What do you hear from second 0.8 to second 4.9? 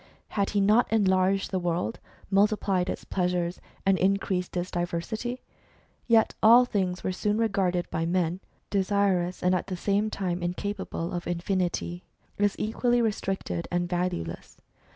enlarged the world, multiplied its pleasures, and increased its